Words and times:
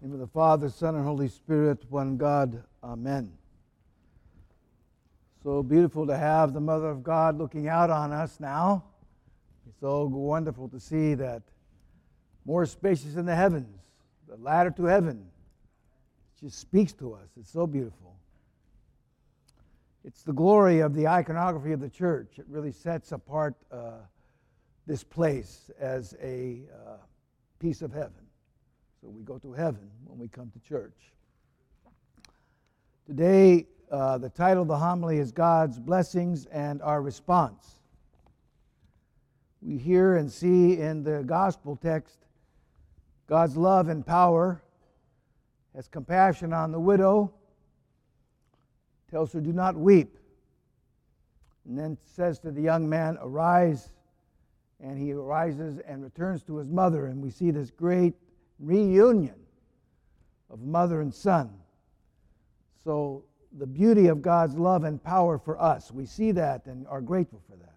name 0.00 0.12
of 0.12 0.20
the 0.20 0.26
Father, 0.28 0.68
Son, 0.68 0.94
and 0.94 1.04
Holy 1.04 1.28
Spirit, 1.28 1.84
one 1.88 2.16
God. 2.16 2.62
Amen. 2.84 3.32
So 5.42 5.62
beautiful 5.62 6.06
to 6.06 6.16
have 6.16 6.52
the 6.52 6.60
Mother 6.60 6.88
of 6.88 7.02
God 7.02 7.36
looking 7.36 7.68
out 7.68 7.90
on 7.90 8.12
us 8.12 8.38
now. 8.38 8.84
It's 9.66 9.80
so 9.80 10.04
wonderful 10.04 10.68
to 10.68 10.78
see 10.78 11.14
that 11.14 11.42
more 12.44 12.64
spacious 12.64 13.16
in 13.16 13.26
the 13.26 13.34
heavens, 13.34 13.76
the 14.28 14.36
ladder 14.36 14.70
to 14.70 14.84
heaven. 14.84 15.26
It 16.36 16.46
just 16.46 16.60
speaks 16.60 16.92
to 16.94 17.14
us. 17.14 17.28
It's 17.38 17.50
so 17.50 17.66
beautiful. 17.66 18.14
It's 20.04 20.22
the 20.22 20.32
glory 20.32 20.78
of 20.78 20.94
the 20.94 21.08
iconography 21.08 21.72
of 21.72 21.80
the 21.80 21.90
church. 21.90 22.38
It 22.38 22.46
really 22.48 22.72
sets 22.72 23.10
apart 23.10 23.56
uh, 23.72 23.92
this 24.86 25.02
place 25.02 25.72
as 25.80 26.14
a 26.22 26.62
uh, 26.72 26.96
piece 27.58 27.82
of 27.82 27.92
heaven. 27.92 28.27
So 29.00 29.08
we 29.08 29.22
go 29.22 29.38
to 29.38 29.52
heaven 29.52 29.90
when 30.04 30.18
we 30.18 30.26
come 30.26 30.50
to 30.50 30.58
church. 30.68 30.96
Today, 33.06 33.66
uh, 33.92 34.18
the 34.18 34.28
title 34.28 34.62
of 34.62 34.68
the 34.68 34.76
homily 34.76 35.18
is 35.18 35.30
God's 35.30 35.78
Blessings 35.78 36.46
and 36.46 36.82
Our 36.82 37.00
Response. 37.00 37.78
We 39.62 39.78
hear 39.78 40.16
and 40.16 40.30
see 40.30 40.80
in 40.80 41.04
the 41.04 41.22
gospel 41.24 41.76
text 41.76 42.18
God's 43.28 43.56
love 43.56 43.88
and 43.88 44.04
power, 44.04 44.62
has 45.76 45.86
compassion 45.86 46.52
on 46.52 46.72
the 46.72 46.80
widow, 46.80 47.32
tells 49.10 49.32
her, 49.32 49.40
Do 49.40 49.52
not 49.52 49.76
weep. 49.76 50.16
And 51.68 51.78
then 51.78 51.98
says 52.04 52.40
to 52.40 52.50
the 52.50 52.62
young 52.62 52.88
man, 52.88 53.16
Arise. 53.20 53.90
And 54.80 54.98
he 54.98 55.12
arises 55.12 55.78
and 55.86 56.02
returns 56.02 56.42
to 56.44 56.56
his 56.56 56.68
mother. 56.68 57.06
And 57.06 57.22
we 57.22 57.30
see 57.30 57.50
this 57.50 57.70
great 57.70 58.14
reunion 58.58 59.34
of 60.50 60.60
mother 60.60 61.00
and 61.00 61.14
son. 61.14 61.50
So, 62.84 63.24
the 63.56 63.66
beauty 63.66 64.08
of 64.08 64.20
God's 64.20 64.56
love 64.56 64.84
and 64.84 65.02
power 65.02 65.38
for 65.38 65.60
us, 65.60 65.90
we 65.90 66.04
see 66.04 66.32
that 66.32 66.66
and 66.66 66.86
are 66.86 67.00
grateful 67.00 67.42
for 67.48 67.56
that. 67.56 67.74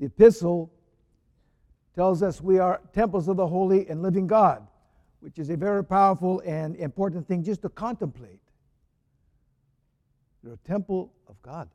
The 0.00 0.06
epistle 0.06 0.72
tells 1.94 2.22
us 2.22 2.40
we 2.40 2.58
are 2.58 2.80
temples 2.92 3.28
of 3.28 3.36
the 3.36 3.46
holy 3.46 3.88
and 3.88 4.02
living 4.02 4.26
God, 4.26 4.66
which 5.20 5.38
is 5.38 5.50
a 5.50 5.56
very 5.56 5.84
powerful 5.84 6.40
and 6.46 6.76
important 6.76 7.26
thing 7.26 7.42
just 7.42 7.62
to 7.62 7.68
contemplate. 7.68 8.40
You're 10.42 10.54
a 10.54 10.68
temple 10.68 11.12
of 11.28 11.40
God. 11.42 11.68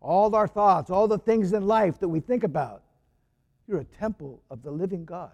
All 0.00 0.34
our 0.34 0.48
thoughts, 0.48 0.90
all 0.90 1.06
the 1.06 1.18
things 1.18 1.52
in 1.52 1.66
life 1.66 2.00
that 2.00 2.08
we 2.08 2.20
think 2.20 2.42
about, 2.42 2.81
you're 3.72 3.80
a 3.80 3.84
temple 3.84 4.42
of 4.50 4.62
the 4.62 4.70
living 4.70 5.06
God. 5.06 5.32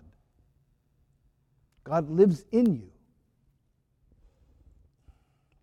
God 1.83 2.09
lives 2.09 2.45
in 2.53 2.77
you. 2.77 2.89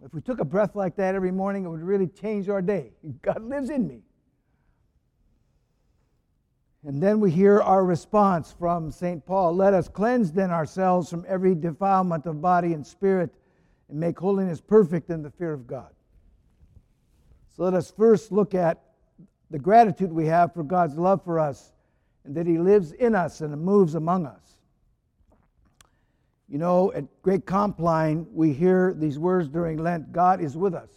If 0.04 0.14
we 0.14 0.20
took 0.20 0.42
a 0.42 0.46
breath 0.46 0.76
like 0.76 0.98
that 0.98 1.16
every 1.16 1.32
morning, 1.32 1.64
it 1.64 1.70
would 1.70 1.82
really 1.82 2.08
change 2.08 2.50
our 2.50 2.62
day. 2.62 2.92
God 3.22 3.42
lives 3.42 3.70
in 3.70 3.88
me. 3.88 4.02
And 6.86 7.02
then 7.02 7.22
we 7.22 7.32
hear 7.32 7.62
our 7.62 7.84
response 7.84 8.54
from 8.60 8.92
St. 8.92 9.26
Paul 9.26 9.56
Let 9.56 9.74
us 9.74 9.88
cleanse 9.88 10.34
then 10.34 10.52
ourselves 10.52 11.10
from 11.10 11.26
every 11.28 11.56
defilement 11.56 12.26
of 12.26 12.42
body 12.42 12.74
and 12.74 12.86
spirit 12.86 13.34
and 13.88 13.98
make 13.98 14.20
holiness 14.20 14.60
perfect 14.60 15.10
in 15.10 15.24
the 15.24 15.32
fear 15.32 15.54
of 15.54 15.66
God. 15.66 15.92
So 17.56 17.64
let 17.64 17.74
us 17.74 17.90
first 17.90 18.34
look 18.34 18.54
at 18.54 18.84
the 19.50 19.60
gratitude 19.60 20.12
we 20.12 20.26
have 20.26 20.54
for 20.54 20.64
God's 20.64 20.98
love 20.98 21.24
for 21.24 21.40
us 21.40 21.72
and 22.26 22.36
that 22.36 22.48
He 22.48 22.58
lives 22.58 22.92
in 22.94 23.16
us 23.16 23.42
and 23.42 23.60
moves 23.62 23.96
among 23.96 24.26
us. 24.26 24.56
You 26.48 26.58
know, 26.60 26.92
at 26.94 27.06
Great 27.22 27.46
Compline, 27.46 28.28
we 28.32 28.54
hear 28.54 28.94
these 28.94 29.18
words 29.18 29.50
during 29.50 29.78
Lent 29.78 30.12
God 30.12 30.42
is 30.42 30.56
with 30.56 30.76
us. 30.76 30.90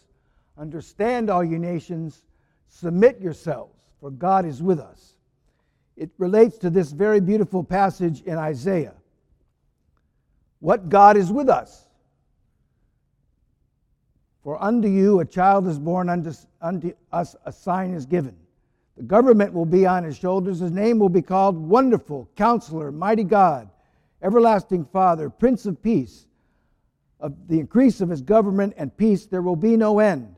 Understand, 0.58 1.30
all 1.30 1.44
you 1.44 1.58
nations, 1.58 2.22
submit 2.68 3.20
yourselves, 3.20 3.80
for 4.00 4.10
God 4.10 4.44
is 4.44 4.62
with 4.62 4.80
us. 4.80 5.14
It 5.96 6.10
relates 6.18 6.58
to 6.58 6.70
this 6.70 6.92
very 6.92 7.20
beautiful 7.20 7.64
passage 7.64 8.22
in 8.22 8.36
Isaiah. 8.36 8.94
What 10.60 10.88
God 10.88 11.16
is 11.16 11.32
with 11.32 11.48
us? 11.48 11.88
For 14.42 14.62
unto 14.62 14.88
you 14.88 15.20
a 15.20 15.24
child 15.24 15.66
is 15.66 15.78
born, 15.78 16.08
unto, 16.08 16.32
unto 16.60 16.92
us 17.12 17.36
a 17.44 17.52
sign 17.52 17.94
is 17.94 18.06
given. 18.06 18.36
The 18.98 19.04
government 19.04 19.52
will 19.52 19.64
be 19.64 19.86
on 19.86 20.02
his 20.02 20.18
shoulders. 20.18 20.58
His 20.58 20.72
name 20.72 20.98
will 20.98 21.08
be 21.08 21.22
called 21.22 21.56
Wonderful, 21.56 22.28
Counselor, 22.34 22.90
Mighty 22.90 23.22
God, 23.22 23.70
Everlasting 24.20 24.86
Father, 24.86 25.30
Prince 25.30 25.66
of 25.66 25.80
Peace. 25.80 26.26
Of 27.20 27.46
the 27.46 27.60
increase 27.60 28.00
of 28.00 28.08
his 28.08 28.22
government 28.22 28.74
and 28.76 28.96
peace 28.96 29.26
there 29.26 29.42
will 29.42 29.56
be 29.56 29.76
no 29.76 30.00
end 30.00 30.34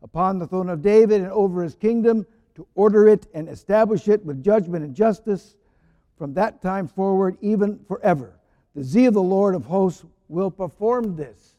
upon 0.00 0.38
the 0.38 0.46
throne 0.46 0.68
of 0.68 0.80
David 0.80 1.22
and 1.22 1.30
over 1.32 1.62
his 1.62 1.74
kingdom 1.74 2.24
to 2.54 2.66
order 2.76 3.08
it 3.08 3.26
and 3.34 3.48
establish 3.48 4.06
it 4.06 4.24
with 4.24 4.44
judgment 4.44 4.84
and 4.84 4.94
justice 4.94 5.56
from 6.16 6.34
that 6.34 6.62
time 6.62 6.86
forward, 6.86 7.36
even 7.40 7.80
forever. 7.88 8.38
The 8.76 8.84
zeal 8.84 9.08
of 9.08 9.14
the 9.14 9.22
Lord 9.22 9.56
of 9.56 9.64
hosts 9.64 10.04
will 10.28 10.52
perform 10.52 11.16
this. 11.16 11.56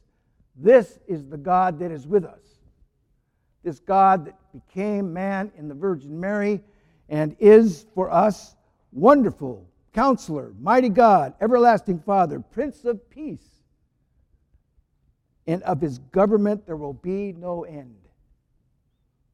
This 0.56 1.00
is 1.06 1.26
the 1.26 1.38
God 1.38 1.80
that 1.80 1.92
is 1.92 2.08
with 2.08 2.24
us. 2.24 2.55
This 3.66 3.80
God 3.80 4.28
that 4.28 4.36
became 4.54 5.12
man 5.12 5.52
in 5.58 5.68
the 5.68 5.74
Virgin 5.74 6.20
Mary 6.20 6.62
and 7.10 7.36
is 7.40 7.88
for 7.96 8.12
us 8.12 8.56
wonderful, 8.92 9.68
counselor, 9.92 10.54
mighty 10.62 10.88
God, 10.88 11.34
everlasting 11.42 12.00
Father, 12.00 12.40
Prince 12.40 12.86
of 12.86 13.10
Peace. 13.10 13.64
And 15.48 15.64
of 15.64 15.82
his 15.82 15.98
government 15.98 16.68
there 16.68 16.76
will 16.78 16.94
be 16.94 17.34
no 17.34 17.64
end. 17.64 17.96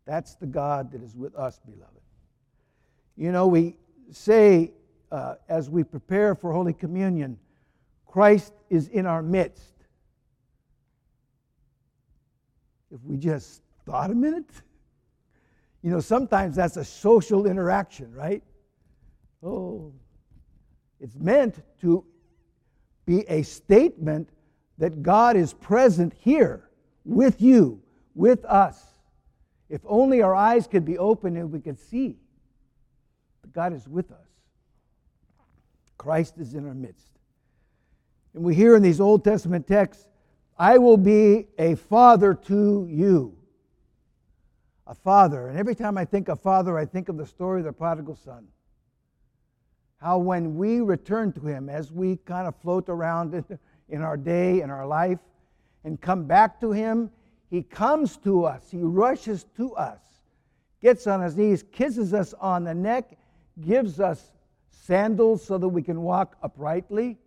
That's 0.06 0.36
the 0.36 0.48
God 0.48 0.94
that 0.94 1.04
is 1.04 1.14
with 1.14 1.36
us, 1.36 1.60
beloved. 1.66 2.00
You 3.18 3.34
know, 3.34 3.48
we 3.48 3.76
say 4.12 4.72
uh, 5.12 5.36
as 5.50 5.70
we 5.70 5.84
prepare 5.84 6.36
for 6.36 6.54
Holy 6.54 6.74
Communion, 6.74 7.38
Christ 8.06 8.54
is 8.70 8.88
in 8.88 9.06
our 9.06 9.22
midst. 9.22 9.74
If 12.92 13.04
we 13.04 13.18
just 13.18 13.62
thought 13.86 14.12
a 14.12 14.16
minute, 14.16 14.50
you 15.82 15.90
know, 15.90 16.00
sometimes 16.00 16.56
that's 16.56 16.78
a 16.78 16.86
social 16.86 17.48
interaction, 17.48 18.14
right? 18.14 18.44
Oh, 19.44 19.94
it's 21.00 21.16
meant 21.16 21.60
to 21.82 22.06
be 23.06 23.28
a 23.28 23.42
statement 23.42 24.30
that 24.78 25.02
God 25.02 25.36
is 25.36 25.54
present 25.54 26.14
here 26.20 26.70
with 27.04 27.42
you, 27.42 27.82
with 28.14 28.46
us. 28.46 28.84
If 29.70 29.82
only 29.86 30.22
our 30.22 30.36
eyes 30.36 30.68
could 30.68 30.86
be 30.86 30.98
open 30.98 31.36
and 31.38 31.52
we 31.52 31.60
could 31.60 31.80
see 31.80 32.18
that 33.42 33.54
God 33.54 33.74
is 33.74 33.88
with 33.88 34.12
us. 34.12 34.28
Christ 35.98 36.38
is 36.38 36.54
in 36.54 36.68
our 36.68 36.74
midst. 36.74 37.12
And 38.34 38.44
we 38.44 38.54
hear 38.56 38.76
in 38.76 38.84
these 38.84 39.00
Old 39.02 39.24
Testament 39.24 39.68
texts, 39.68 40.08
I 40.58 40.78
will 40.78 40.98
be 40.98 41.48
a 41.58 41.76
father 41.76 42.34
to 42.34 42.88
you 42.90 43.38
a 44.88 44.96
father. 44.96 45.48
And 45.48 45.58
every 45.58 45.76
time 45.76 45.98
I 45.98 46.06
think 46.06 46.28
of 46.28 46.42
father, 46.42 46.78
I 46.78 46.86
think 46.86 47.10
of 47.10 47.18
the 47.18 47.26
story 47.26 47.60
of 47.60 47.66
the 47.66 47.74
prodigal 47.74 48.16
son. 48.16 48.48
How 49.98 50.18
when 50.18 50.56
we 50.56 50.82
return 50.82 51.32
to 51.34 51.42
him, 51.42 51.70
as 51.70 51.92
we 51.92 52.18
kind 52.18 52.48
of 52.48 52.56
float 52.58 52.90
around 52.90 53.44
in 53.90 54.02
our 54.02 54.18
day, 54.18 54.62
in 54.62 54.70
our 54.70 54.88
life, 54.88 55.20
and 55.84 56.00
come 56.00 56.26
back 56.26 56.60
to 56.62 56.72
him, 56.72 57.12
he 57.50 57.62
comes 57.62 58.18
to 58.18 58.46
us, 58.46 58.70
he 58.72 58.80
rushes 58.82 59.46
to 59.58 59.76
us, 59.76 60.00
gets 60.82 61.06
on 61.06 61.22
his 61.22 61.36
knees, 61.36 61.64
kisses 61.72 62.14
us 62.14 62.34
on 62.40 62.64
the 62.64 62.74
neck, 62.74 63.18
gives 63.60 64.00
us 64.00 64.32
sandals 64.70 65.44
so 65.44 65.58
that 65.58 65.68
we 65.68 65.82
can 65.82 66.02
walk 66.02 66.38
uprightly, 66.42 67.18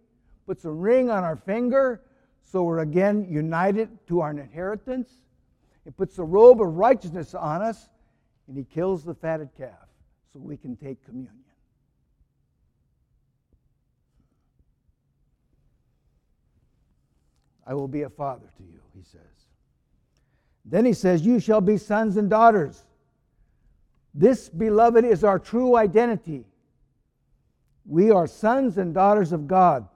puts 0.46 0.64
a 0.64 0.70
ring 0.70 1.10
on 1.10 1.22
our 1.22 1.36
finger 1.36 2.00
so 2.42 2.62
we're 2.62 2.80
again 2.80 3.26
united 3.28 3.88
to 4.06 4.20
our 4.20 4.30
inheritance 4.30 5.10
he 5.84 5.90
puts 5.90 6.18
a 6.18 6.24
robe 6.24 6.60
of 6.60 6.74
righteousness 6.76 7.34
on 7.34 7.62
us, 7.62 7.88
and 8.48 8.56
he 8.56 8.64
kills 8.64 9.04
the 9.04 9.14
fatted 9.14 9.50
calf 9.56 9.88
so 10.32 10.38
we 10.38 10.56
can 10.56 10.76
take 10.76 11.04
communion. 11.04 11.44
I 17.66 17.74
will 17.74 17.88
be 17.88 18.02
a 18.02 18.10
father 18.10 18.46
to 18.56 18.62
you, 18.62 18.80
he 18.94 19.02
says. 19.02 19.20
Then 20.64 20.84
he 20.84 20.92
says, 20.92 21.22
You 21.22 21.40
shall 21.40 21.60
be 21.60 21.78
sons 21.78 22.16
and 22.16 22.28
daughters. 22.28 22.84
This, 24.14 24.48
beloved, 24.48 25.04
is 25.04 25.24
our 25.24 25.38
true 25.38 25.76
identity. 25.76 26.44
We 27.86 28.10
are 28.10 28.26
sons 28.26 28.78
and 28.78 28.94
daughters 28.94 29.32
of 29.32 29.46
God. 29.46 29.88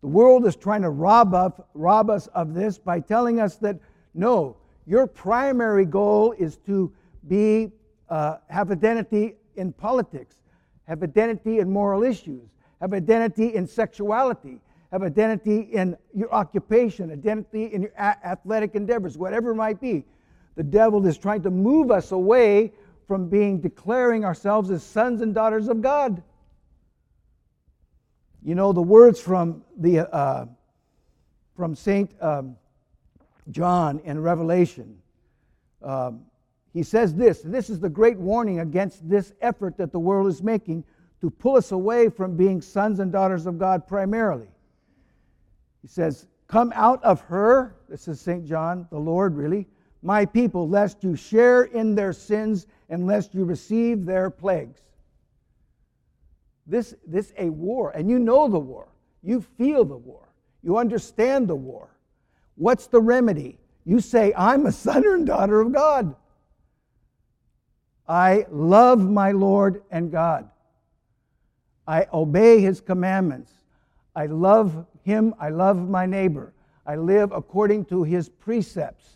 The 0.00 0.08
world 0.08 0.46
is 0.46 0.56
trying 0.56 0.82
to 0.82 0.90
rob, 0.90 1.34
up, 1.34 1.68
rob 1.74 2.08
us 2.08 2.26
of 2.28 2.54
this 2.54 2.78
by 2.78 3.00
telling 3.00 3.38
us 3.38 3.56
that 3.56 3.78
no, 4.14 4.56
your 4.90 5.06
primary 5.06 5.84
goal 5.84 6.32
is 6.32 6.56
to 6.56 6.92
be, 7.28 7.70
uh, 8.08 8.38
have 8.48 8.72
identity 8.72 9.36
in 9.54 9.72
politics, 9.72 10.42
have 10.88 11.04
identity 11.04 11.60
in 11.60 11.70
moral 11.70 12.02
issues, 12.02 12.50
have 12.80 12.92
identity 12.92 13.54
in 13.54 13.68
sexuality, 13.68 14.58
have 14.90 15.04
identity 15.04 15.60
in 15.60 15.96
your 16.12 16.34
occupation, 16.34 17.12
identity 17.12 17.66
in 17.66 17.82
your 17.82 17.92
a- 17.96 18.26
athletic 18.26 18.74
endeavors, 18.74 19.16
whatever 19.16 19.52
it 19.52 19.54
might 19.54 19.80
be. 19.80 20.04
The 20.56 20.64
devil 20.64 21.06
is 21.06 21.16
trying 21.16 21.42
to 21.42 21.50
move 21.52 21.92
us 21.92 22.10
away 22.10 22.72
from 23.06 23.28
being 23.28 23.60
declaring 23.60 24.24
ourselves 24.24 24.72
as 24.72 24.82
sons 24.82 25.20
and 25.20 25.32
daughters 25.32 25.68
of 25.68 25.82
God. 25.82 26.20
You 28.42 28.56
know 28.56 28.72
the 28.72 28.82
words 28.82 29.20
from 29.20 29.62
the 29.76 30.12
uh, 30.12 30.46
from 31.54 31.76
Saint 31.76 32.10
um, 32.20 32.56
John 33.50 34.00
in 34.04 34.20
Revelation. 34.20 34.98
Um, 35.82 36.22
he 36.72 36.82
says 36.82 37.14
this, 37.14 37.42
this 37.42 37.68
is 37.68 37.80
the 37.80 37.88
great 37.88 38.18
warning 38.18 38.60
against 38.60 39.08
this 39.08 39.32
effort 39.40 39.76
that 39.78 39.92
the 39.92 39.98
world 39.98 40.28
is 40.28 40.42
making 40.42 40.84
to 41.20 41.30
pull 41.30 41.56
us 41.56 41.72
away 41.72 42.08
from 42.08 42.36
being 42.36 42.60
sons 42.60 43.00
and 43.00 43.10
daughters 43.12 43.46
of 43.46 43.58
God 43.58 43.86
primarily. 43.86 44.48
He 45.82 45.88
says, 45.88 46.26
Come 46.46 46.72
out 46.74 47.02
of 47.04 47.20
her, 47.22 47.76
this 47.88 48.08
is 48.08 48.20
St. 48.20 48.44
John, 48.44 48.86
the 48.90 48.98
Lord 48.98 49.36
really, 49.36 49.68
my 50.02 50.24
people, 50.24 50.68
lest 50.68 51.04
you 51.04 51.14
share 51.14 51.64
in 51.64 51.94
their 51.94 52.12
sins 52.12 52.66
and 52.88 53.06
lest 53.06 53.34
you 53.34 53.44
receive 53.44 54.04
their 54.04 54.30
plagues. 54.30 54.80
This, 56.66 56.94
this 57.06 57.32
a 57.38 57.50
war, 57.50 57.90
and 57.90 58.08
you 58.08 58.18
know 58.18 58.48
the 58.48 58.58
war. 58.58 58.88
You 59.22 59.40
feel 59.58 59.84
the 59.84 59.96
war. 59.96 60.28
You 60.62 60.78
understand 60.78 61.48
the 61.48 61.56
war. 61.56 61.88
What's 62.60 62.88
the 62.88 63.00
remedy? 63.00 63.58
You 63.86 64.00
say, 64.00 64.34
I'm 64.36 64.66
a 64.66 64.72
son 64.72 65.06
and 65.06 65.26
daughter 65.26 65.62
of 65.62 65.72
God. 65.72 66.14
I 68.06 68.44
love 68.50 69.00
my 69.00 69.32
Lord 69.32 69.82
and 69.90 70.12
God. 70.12 70.50
I 71.86 72.06
obey 72.12 72.60
his 72.60 72.82
commandments. 72.82 73.50
I 74.14 74.26
love 74.26 74.84
him. 75.04 75.34
I 75.40 75.48
love 75.48 75.88
my 75.88 76.04
neighbor. 76.04 76.52
I 76.84 76.96
live 76.96 77.32
according 77.32 77.86
to 77.86 78.02
his 78.02 78.28
precepts. 78.28 79.08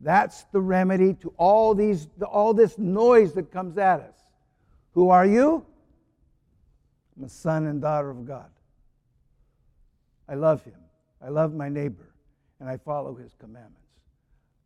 That's 0.00 0.44
the 0.52 0.60
remedy 0.60 1.14
to 1.14 1.34
all, 1.38 1.74
these, 1.74 2.06
all 2.22 2.54
this 2.54 2.78
noise 2.78 3.32
that 3.32 3.50
comes 3.50 3.78
at 3.78 3.98
us. 3.98 4.14
Who 4.92 5.10
are 5.10 5.26
you? 5.26 5.66
I'm 7.16 7.24
a 7.24 7.28
son 7.28 7.66
and 7.66 7.82
daughter 7.82 8.10
of 8.10 8.24
God. 8.28 8.50
I 10.28 10.36
love 10.36 10.62
him. 10.62 10.78
I 11.20 11.30
love 11.30 11.52
my 11.52 11.68
neighbor. 11.68 12.12
And 12.60 12.68
I 12.68 12.76
follow 12.78 13.14
his 13.14 13.34
commandments. 13.38 13.80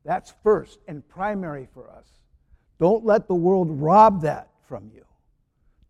That's 0.04 0.32
first 0.42 0.78
and 0.88 1.06
primary 1.08 1.69
for 1.75 1.90
us. 1.90 2.06
Don't 2.78 3.04
let 3.04 3.28
the 3.28 3.34
world 3.34 3.69
rob 3.70 4.22
that 4.22 4.48
from 4.66 4.90
you. 4.94 5.04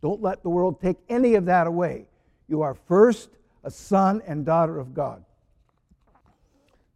Don't 0.03 0.23
let 0.23 0.43
the 0.43 0.49
world 0.49 0.81
take 0.81 0.97
any 1.09 1.35
of 1.35 1.45
that 1.45 1.67
away. 1.67 2.07
You 2.49 2.63
are 2.63 2.75
first 2.75 3.31
a 3.63 3.71
son 3.71 4.23
and 4.27 4.45
daughter 4.45 4.79
of 4.79 4.95
God. 4.95 5.25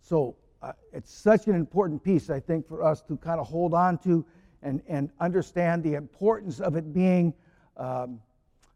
So 0.01 0.37
uh, 0.63 0.73
it's 0.93 1.13
such 1.13 1.47
an 1.47 1.55
important 1.55 2.03
piece, 2.03 2.31
I 2.31 2.41
think, 2.41 2.67
for 2.67 2.83
us 2.83 3.03
to 3.03 3.17
kind 3.19 3.39
of 3.39 3.47
hold 3.47 3.75
on 3.75 3.99
to 3.99 4.25
and, 4.63 4.83
and 4.89 5.11
understand 5.21 5.83
the 5.83 5.95
importance 5.95 6.59
of 6.59 6.75
it 6.75 6.93
being 6.93 7.35
um, 7.77 8.21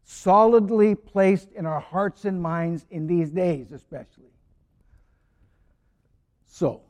solidly 0.05 0.95
placed 0.95 1.51
in 1.51 1.65
our 1.65 1.79
hearts 1.79 2.25
and 2.25 2.41
minds 2.41 2.85
in 2.91 3.07
these 3.07 3.31
days, 3.31 3.71
especially. 3.71 4.28
So, 6.59 6.81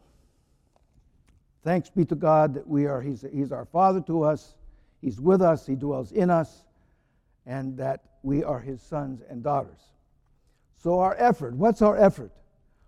thanks 1.64 1.92
be 1.92 2.04
to 2.06 2.16
God 2.16 2.56
that 2.56 2.68
we 2.68 2.88
are, 2.88 3.02
he's, 3.02 3.24
he's 3.32 3.52
our 3.52 3.66
Father 3.66 4.02
to 4.08 4.24
us, 4.24 4.56
He's 5.00 5.22
with 5.22 5.44
us, 5.44 5.68
He 5.68 5.76
dwells 5.76 6.12
in 6.12 6.32
us, 6.32 6.64
and 7.46 7.78
that 7.78 8.02
we 8.24 8.44
are 8.44 8.60
His 8.60 8.82
sons 8.82 9.22
and 9.30 9.44
daughters. 9.44 9.80
So, 10.76 11.00
our 11.00 11.16
effort, 11.20 11.54
what's 11.54 11.84
our 11.84 11.96
effort? 11.96 12.32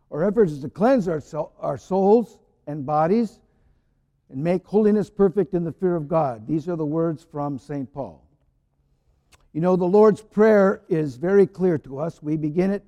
Our 0.09 0.23
effort 0.23 0.49
is 0.49 0.61
to 0.61 0.69
cleanse 0.69 1.07
our, 1.07 1.21
our 1.59 1.77
souls 1.77 2.39
and 2.65 2.83
bodies 2.83 3.41
and 4.31 4.43
make 4.43 4.65
holiness 4.65 5.07
perfect 5.07 5.53
in 5.53 5.63
the 5.63 5.73
fear 5.73 5.95
of 5.95 6.07
God. 6.07 6.47
These 6.47 6.67
are 6.67 6.75
the 6.75 6.83
words 6.83 7.23
from 7.31 7.59
St. 7.59 7.93
Paul. 7.93 8.25
You 9.53 9.61
know, 9.61 9.75
the 9.75 9.85
Lord's 9.85 10.23
Prayer 10.23 10.81
is 10.89 11.15
very 11.15 11.45
clear 11.45 11.77
to 11.77 11.99
us. 11.99 12.23
We 12.23 12.37
begin 12.37 12.71
it 12.71 12.83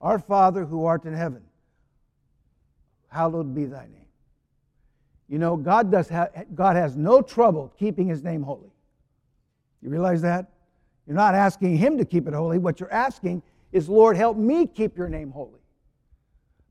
Our 0.00 0.18
Father 0.18 0.64
who 0.64 0.84
art 0.84 1.04
in 1.04 1.14
heaven, 1.14 1.45
hallowed 3.16 3.54
be 3.54 3.64
thy 3.64 3.86
name. 3.86 4.10
You 5.28 5.38
know, 5.38 5.56
God, 5.56 5.90
does 5.90 6.08
ha- 6.08 6.28
God 6.54 6.76
has 6.76 6.96
no 6.96 7.22
trouble 7.22 7.72
keeping 7.78 8.06
his 8.06 8.22
name 8.22 8.42
holy. 8.42 8.70
You 9.82 9.88
realize 9.88 10.22
that? 10.22 10.52
You're 11.06 11.16
not 11.16 11.34
asking 11.34 11.78
him 11.78 11.96
to 11.98 12.04
keep 12.04 12.28
it 12.28 12.34
holy. 12.34 12.58
What 12.58 12.78
you're 12.78 12.92
asking 12.92 13.42
is, 13.72 13.88
Lord, 13.88 14.16
help 14.16 14.36
me 14.36 14.66
keep 14.66 14.96
your 14.96 15.08
name 15.08 15.30
holy. 15.30 15.60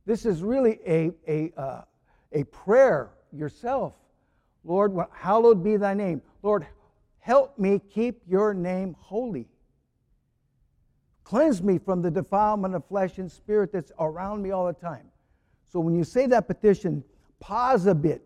This 0.06 0.26
is 0.26 0.44
really 0.44 0.80
a, 0.86 1.12
a, 1.28 1.52
uh, 1.58 1.82
a 2.32 2.44
prayer 2.46 3.10
yourself. 3.32 3.94
Lord, 4.64 4.96
hallowed 5.12 5.64
be 5.64 5.78
thy 5.78 5.94
name. 5.94 6.22
Lord, 6.44 6.68
help 7.20 7.58
me 7.58 7.82
keep 7.90 8.22
your 8.28 8.54
name 8.54 8.96
holy. 9.00 9.48
Cleanse 11.24 11.64
me 11.64 11.80
from 11.80 12.04
the 12.04 12.12
defilement 12.12 12.76
of 12.76 12.86
flesh 12.86 13.18
and 13.18 13.32
spirit 13.32 13.72
that's 13.74 13.92
around 14.00 14.44
me 14.44 14.52
all 14.52 14.68
the 14.68 14.74
time. 14.74 15.08
So 15.68 15.80
when 15.80 15.96
you 15.96 16.04
say 16.04 16.28
that 16.28 16.48
petition, 16.48 17.04
pause 17.40 17.86
a 17.86 17.96
bit 17.96 18.22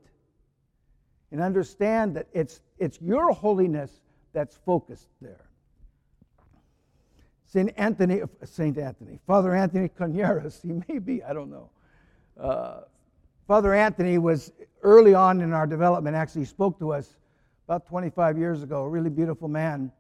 and 1.32 1.42
understand 1.42 2.16
that 2.16 2.28
it's, 2.34 2.62
it's 2.78 3.00
your 3.02 3.32
holiness 3.32 4.02
that's 4.34 4.58
focused 4.66 5.10
there. 5.22 5.46
Saint 7.46 7.72
Anthony, 7.78 8.22
Saint 8.44 8.78
Anthony, 8.78 9.20
Father 9.26 9.56
Anthony 9.56 9.90
Coniaris, 9.90 10.62
he 10.62 10.82
may 10.88 11.00
be, 11.00 11.24
I 11.24 11.34
don't 11.34 11.50
know. 11.50 11.70
Uh, 12.40 12.82
Father 13.48 13.74
Anthony 13.74 14.20
was 14.20 14.52
early 14.84 15.16
on 15.16 15.42
in 15.42 15.52
our 15.54 15.66
development, 15.66 16.16
actually 16.16 16.46
spoke 16.46 16.78
to 16.78 16.94
us 16.94 17.18
about 17.68 17.88
25 17.88 18.38
years 18.38 18.62
ago, 18.62 18.84
a 18.84 18.90
really 18.90 19.10
beautiful 19.10 19.48
man. 19.48 19.92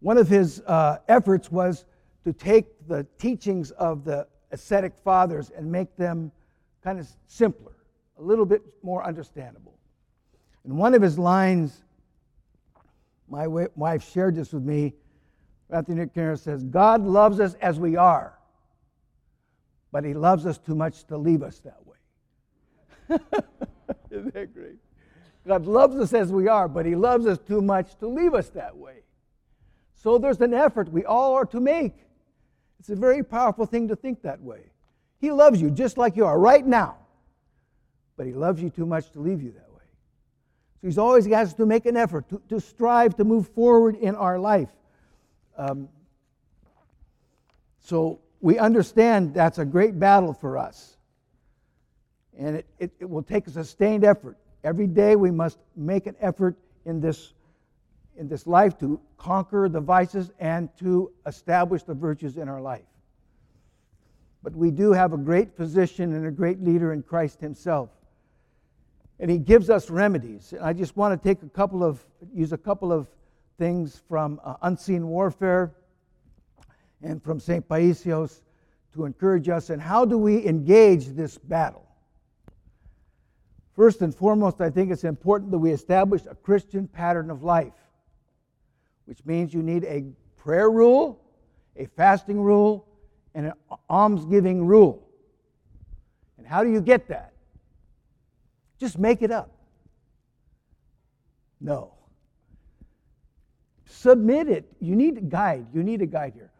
One 0.00 0.18
of 0.18 0.28
his 0.28 0.60
uh, 0.66 0.98
efforts 1.08 1.52
was 1.52 1.84
to 2.24 2.32
take 2.32 2.66
the 2.88 3.06
teachings 3.18 3.70
of 3.72 4.04
the 4.04 4.26
ascetic 4.52 4.94
fathers 5.04 5.50
and 5.50 5.70
make 5.70 5.96
them 5.96 6.32
kind 6.82 6.98
of 6.98 7.08
simpler, 7.26 7.72
a 8.18 8.22
little 8.22 8.46
bit 8.46 8.62
more 8.82 9.04
understandable. 9.04 9.78
And 10.64 10.76
one 10.76 10.94
of 10.94 11.02
his 11.02 11.18
lines, 11.18 11.82
my 13.28 13.46
wife 13.46 14.10
shared 14.10 14.34
this 14.34 14.52
with 14.52 14.62
me, 14.62 14.94
Anthony 15.70 16.06
Kerr 16.06 16.36
says, 16.36 16.64
God 16.64 17.04
loves 17.04 17.38
us 17.38 17.54
as 17.60 17.78
we 17.78 17.96
are, 17.96 18.36
but 19.92 20.04
he 20.04 20.14
loves 20.14 20.46
us 20.46 20.58
too 20.58 20.74
much 20.74 21.04
to 21.04 21.16
leave 21.16 21.42
us 21.42 21.60
that 21.60 21.78
way. 21.86 23.18
Isn't 24.10 24.34
that 24.34 24.52
great? 24.52 24.76
God 25.46 25.66
loves 25.66 25.96
us 25.96 26.12
as 26.12 26.32
we 26.32 26.48
are, 26.48 26.68
but 26.68 26.86
he 26.86 26.94
loves 26.94 27.26
us 27.26 27.38
too 27.38 27.62
much 27.62 27.96
to 27.98 28.08
leave 28.08 28.34
us 28.34 28.50
that 28.50 28.76
way. 28.76 29.02
So 29.94 30.18
there's 30.18 30.40
an 30.40 30.54
effort 30.54 30.90
we 30.90 31.04
all 31.04 31.34
are 31.34 31.46
to 31.46 31.60
make. 31.60 31.94
It's 32.80 32.88
a 32.88 32.96
very 32.96 33.22
powerful 33.22 33.66
thing 33.66 33.88
to 33.88 33.96
think 33.96 34.22
that 34.22 34.40
way. 34.40 34.62
He 35.20 35.30
loves 35.30 35.60
you 35.60 35.70
just 35.70 35.98
like 35.98 36.16
you 36.16 36.24
are 36.24 36.38
right 36.38 36.66
now, 36.66 36.96
but 38.16 38.26
he 38.26 38.32
loves 38.32 38.62
you 38.62 38.70
too 38.70 38.86
much 38.86 39.10
to 39.12 39.20
leave 39.20 39.42
you 39.42 39.52
that 39.52 39.70
way. 39.70 39.84
So 40.80 40.86
he's 40.86 40.98
always 40.98 41.26
has 41.26 41.52
to 41.54 41.66
make 41.66 41.84
an 41.84 41.96
effort 41.96 42.28
to, 42.30 42.40
to 42.48 42.58
strive 42.58 43.16
to 43.16 43.24
move 43.24 43.48
forward 43.48 43.96
in 43.96 44.16
our 44.16 44.38
life. 44.38 44.70
Um, 45.58 45.90
so 47.80 48.20
we 48.40 48.58
understand 48.58 49.34
that's 49.34 49.58
a 49.58 49.64
great 49.66 49.98
battle 49.98 50.32
for 50.32 50.56
us. 50.56 50.96
And 52.38 52.56
it, 52.56 52.66
it, 52.78 52.90
it, 53.00 53.10
will 53.10 53.22
take 53.22 53.46
a 53.46 53.50
sustained 53.50 54.04
effort. 54.04 54.38
Every 54.64 54.86
day 54.86 55.16
we 55.16 55.30
must 55.30 55.58
make 55.76 56.06
an 56.06 56.16
effort 56.18 56.56
in 56.86 56.98
this, 56.98 57.34
in 58.20 58.28
this 58.28 58.46
life 58.46 58.78
to 58.78 59.00
conquer 59.16 59.66
the 59.68 59.80
vices 59.80 60.30
and 60.38 60.68
to 60.76 61.10
establish 61.26 61.82
the 61.82 61.94
virtues 61.94 62.36
in 62.36 62.50
our 62.50 62.60
life. 62.60 62.84
But 64.42 64.54
we 64.54 64.70
do 64.70 64.92
have 64.92 65.14
a 65.14 65.16
great 65.16 65.56
physician 65.56 66.14
and 66.14 66.26
a 66.26 66.30
great 66.30 66.62
leader 66.62 66.92
in 66.92 67.02
Christ 67.02 67.40
Himself. 67.40 67.88
And 69.18 69.30
He 69.30 69.38
gives 69.38 69.70
us 69.70 69.88
remedies. 69.88 70.52
And 70.52 70.62
I 70.62 70.74
just 70.74 70.98
want 70.98 71.20
to 71.20 71.28
take 71.28 71.42
a 71.42 71.48
couple 71.48 71.82
of, 71.82 72.04
use 72.34 72.52
a 72.52 72.58
couple 72.58 72.92
of 72.92 73.08
things 73.58 74.02
from 74.06 74.38
uh, 74.44 74.54
Unseen 74.62 75.08
Warfare 75.08 75.74
and 77.02 77.22
from 77.22 77.40
St. 77.40 77.66
Paisios 77.66 78.42
to 78.92 79.06
encourage 79.06 79.48
us. 79.48 79.70
And 79.70 79.80
how 79.80 80.04
do 80.04 80.18
we 80.18 80.46
engage 80.46 81.06
this 81.08 81.38
battle? 81.38 81.86
First 83.74 84.02
and 84.02 84.14
foremost, 84.14 84.60
I 84.60 84.68
think 84.68 84.90
it's 84.90 85.04
important 85.04 85.50
that 85.52 85.58
we 85.58 85.70
establish 85.70 86.22
a 86.28 86.34
Christian 86.34 86.86
pattern 86.86 87.30
of 87.30 87.42
life, 87.42 87.72
which 89.10 89.26
means 89.26 89.52
you 89.52 89.62
need 89.62 89.84
a 89.84 90.04
prayer 90.38 90.70
rule, 90.70 91.20
a 91.76 91.84
fasting 91.84 92.40
rule, 92.40 92.86
and 93.34 93.46
an 93.46 93.52
almsgiving 93.90 94.64
rule. 94.64 95.06
And 96.38 96.46
how 96.46 96.64
do 96.64 96.70
you 96.70 96.80
get 96.80 97.08
that? 97.08 97.34
Just 98.78 98.98
make 98.98 99.20
it 99.20 99.30
up. 99.30 99.50
No 101.60 101.92
submit 104.00 104.48
it. 104.48 104.64
You 104.80 104.96
need 104.96 105.18
a 105.18 105.20
guide. 105.20 105.66
You 105.74 105.82
need 105.82 106.00
a 106.00 106.06
guide 106.06 106.32
here. 106.34 106.50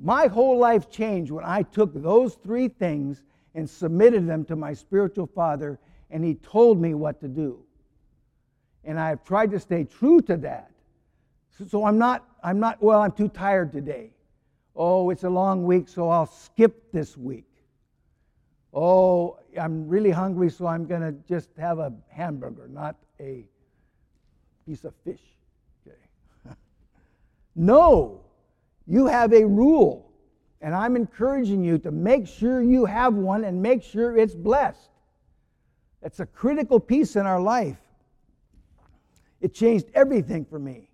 My 0.00 0.26
whole 0.26 0.58
life 0.58 0.90
changed 0.90 1.30
when 1.30 1.44
I 1.44 1.62
took 1.62 1.94
those 1.94 2.34
three 2.34 2.68
things 2.68 3.22
and 3.54 3.68
submitted 3.68 4.26
them 4.26 4.44
to 4.46 4.56
my 4.56 4.72
spiritual 4.72 5.26
father, 5.26 5.78
and 6.10 6.24
he 6.24 6.34
told 6.34 6.80
me 6.80 6.94
what 6.94 7.20
to 7.20 7.28
do. 7.28 7.60
And 8.84 8.98
I've 8.98 9.22
tried 9.24 9.50
to 9.52 9.60
stay 9.60 9.84
true 9.84 10.20
to 10.22 10.36
that. 10.38 10.70
So 11.66 11.84
I'm 11.84 11.98
not, 11.98 12.24
I'm 12.42 12.60
not, 12.60 12.80
well, 12.82 13.00
I'm 13.00 13.12
too 13.12 13.28
tired 13.28 13.72
today. 13.72 14.10
Oh, 14.76 15.10
it's 15.10 15.24
a 15.24 15.30
long 15.30 15.64
week, 15.64 15.88
so 15.88 16.08
I'll 16.08 16.26
skip 16.26 16.92
this 16.92 17.16
week. 17.16 17.46
Oh, 18.72 19.38
I'm 19.60 19.88
really 19.88 20.10
hungry, 20.10 20.50
so 20.50 20.66
I'm 20.66 20.86
going 20.86 21.00
to 21.00 21.12
just 21.28 21.50
have 21.58 21.80
a 21.80 21.92
hamburger, 22.08 22.68
not 22.68 22.96
a 23.18 23.44
piece 24.66 24.84
of 24.84 24.94
fish. 25.04 25.22
Okay. 25.84 25.96
no, 27.56 28.20
you 28.86 29.06
have 29.06 29.32
a 29.32 29.44
rule. 29.44 30.12
And 30.60 30.74
I'm 30.74 30.96
encouraging 30.96 31.64
you 31.64 31.78
to 31.78 31.90
make 31.90 32.26
sure 32.26 32.62
you 32.62 32.84
have 32.84 33.14
one 33.14 33.44
and 33.44 33.60
make 33.60 33.82
sure 33.82 34.16
it's 34.16 34.34
blessed. 34.34 34.90
It's 36.02 36.20
a 36.20 36.26
critical 36.26 36.78
piece 36.78 37.16
in 37.16 37.26
our 37.26 37.40
life. 37.40 37.78
It 39.40 39.54
changed 39.54 39.86
everything 39.94 40.44
for 40.44 40.58
me 40.58 40.87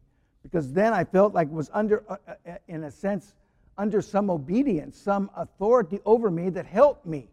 because 0.45 0.73
then 0.73 0.93
I 0.93 1.03
felt 1.03 1.35
like 1.35 1.51
was 1.51 1.71
under, 1.73 2.05
uh, 2.09 2.17
uh, 2.47 2.53
in 2.69 2.85
a 2.85 2.91
sense, 2.91 3.35
under 3.77 4.01
some 4.01 4.31
obedience, 4.31 4.97
some 4.97 5.31
authority 5.37 5.99
over 6.05 6.31
me 6.31 6.51
that 6.51 6.67
helped 6.67 7.07
me. 7.07 7.29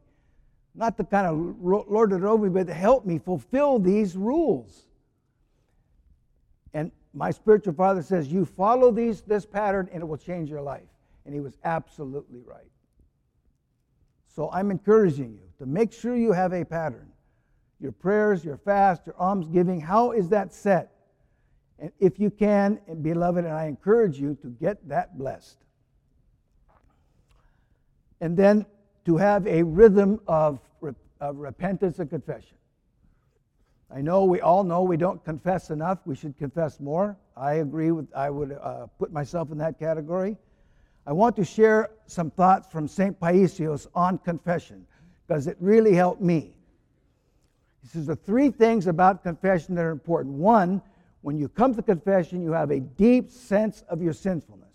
Not 0.74 0.98
the 0.98 1.04
kind 1.04 1.28
of 1.28 1.58
lord 1.62 2.14
it 2.14 2.24
over 2.24 2.46
me, 2.46 2.50
but 2.50 2.68
to 2.68 2.74
help 2.74 3.06
me 3.06 3.20
fulfill 3.20 3.78
these 3.78 4.16
rules. 4.16 4.88
And 6.74 6.92
my 7.14 7.30
spiritual 7.32 7.74
father 7.74 8.02
says, 8.02 8.32
You 8.32 8.46
follow 8.46 8.92
these, 8.92 9.22
this 9.22 9.46
pattern 9.46 9.90
and 9.92 10.02
it 10.02 10.06
will 10.06 10.18
change 10.18 10.50
your 10.50 10.62
life. 10.62 10.88
And 11.26 11.34
he 11.34 11.42
was 11.42 11.58
absolutely 11.66 12.40
right. 12.40 12.72
So 14.34 14.50
I'm 14.52 14.72
encouraging 14.72 15.34
you 15.34 15.50
to 15.60 15.66
make 15.66 15.92
sure 15.92 16.16
you 16.16 16.32
have 16.32 16.54
a 16.54 16.64
pattern. 16.64 17.10
Your 17.82 17.92
prayers, 17.92 18.46
your 18.46 18.58
fast, 18.58 19.06
your 19.06 19.16
almsgiving, 19.20 19.82
how 19.82 20.12
is 20.12 20.30
that 20.30 20.54
set? 20.54 20.94
And 21.82 21.92
if 22.00 22.20
you 22.20 22.30
can, 22.30 22.80
and 22.88 23.02
beloved, 23.02 23.44
and 23.44 23.54
I 23.54 23.66
encourage 23.66 24.20
you 24.20 24.38
to 24.44 24.48
get 24.48 24.88
that 24.88 25.18
blessed. 25.18 25.58
And 28.22 28.38
then 28.38 28.68
to 29.06 29.18
have 29.18 29.48
a 29.48 29.64
rhythm 29.64 30.22
of, 30.28 30.60
of 31.20 31.38
repentance 31.38 31.98
and 31.98 32.08
confession. 32.08 32.56
I 33.94 34.00
know 34.00 34.26
we 34.26 34.42
all 34.42 34.64
know 34.64 34.84
we 34.84 34.96
don't 34.96 35.24
confess 35.26 35.72
enough. 35.72 35.98
We 36.06 36.16
should 36.16 36.38
confess 36.38 36.80
more. 36.80 37.18
I 37.36 37.56
agree 37.56 37.92
with, 37.92 38.08
I 38.16 38.30
would 38.30 38.52
uh, 38.62 38.86
put 39.00 39.12
myself 39.12 39.52
in 39.52 39.58
that 39.58 39.80
category. 39.80 40.38
I 41.08 41.14
want 41.14 41.36
to 41.38 41.44
share 41.44 41.90
some 42.06 42.30
thoughts 42.30 42.72
from 42.72 42.88
St. 42.88 43.20
Paisios 43.20 43.88
on 43.96 44.20
confession 44.20 44.86
because 45.28 45.48
it 45.48 45.58
really 45.60 45.94
helped 45.94 46.22
me. 46.22 46.56
He 47.82 47.88
says 47.88 48.06
the 48.06 48.16
three 48.16 48.52
things 48.52 48.86
about 48.86 49.24
confession 49.24 49.74
that 49.76 49.84
are 49.84 49.92
important. 49.92 50.36
One, 50.36 50.82
when 51.22 51.38
you 51.38 51.48
come 51.48 51.76
to 51.76 51.82
confession, 51.82 52.42
you 52.42 52.52
have 52.52 52.72
a 52.72 52.80
deep 52.80 53.30
sense 53.30 53.84
of 53.88 54.02
your 54.02 54.14
sinfulness. 54.14 54.68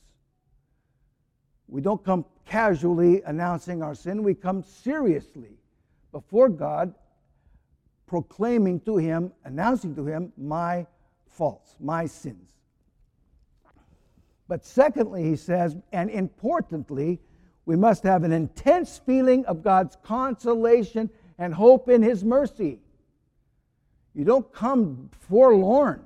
We 1.68 1.80
don't 1.80 2.04
come 2.04 2.24
casually 2.44 3.22
announcing 3.22 3.82
our 3.82 3.94
sin, 3.94 4.22
we 4.22 4.34
come 4.34 4.62
seriously 4.62 5.58
before 6.12 6.48
God 6.48 6.94
proclaiming 8.06 8.80
to 8.80 8.96
him, 8.96 9.32
announcing 9.44 9.94
to 9.96 10.06
him 10.06 10.32
my 10.36 10.86
faults, 11.26 11.74
my 11.80 12.06
sins. 12.06 12.48
But 14.48 14.64
secondly, 14.64 15.24
he 15.24 15.34
says, 15.34 15.76
and 15.92 16.08
importantly, 16.08 17.20
we 17.64 17.74
must 17.74 18.04
have 18.04 18.22
an 18.22 18.32
intense 18.32 19.00
feeling 19.04 19.44
of 19.46 19.64
God's 19.64 19.96
consolation 20.04 21.10
and 21.36 21.52
hope 21.52 21.88
in 21.88 22.00
his 22.00 22.24
mercy. 22.24 22.78
You 24.14 24.24
don't 24.24 24.50
come 24.52 25.10
forlorn. 25.28 26.04